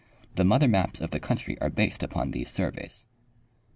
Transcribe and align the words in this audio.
The 0.33 0.43
mother 0.43 0.67
maps 0.67 0.99
of 0.99 1.11
the 1.11 1.19
country 1.19 1.61
are 1.61 1.69
based 1.69 2.01
upon 2.01 2.31
these 2.31 2.49
surveys. 2.49 3.05